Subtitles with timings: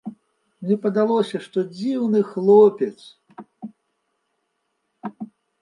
[0.61, 2.97] Мне падалося, што дзіўны хлопец.